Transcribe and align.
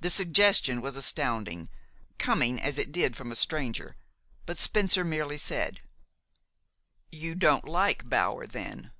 The 0.00 0.10
suggestion 0.10 0.80
was 0.80 0.96
astounding, 0.96 1.68
coming 2.18 2.60
as 2.60 2.78
it 2.78 2.90
did 2.90 3.14
from 3.14 3.30
a 3.30 3.36
stranger; 3.36 3.96
but 4.44 4.58
Spencer 4.58 5.04
merely 5.04 5.38
said: 5.38 5.78
"You 7.12 7.36
don't 7.36 7.64
like 7.68 8.08
Bower, 8.08 8.48
then?" 8.48 8.90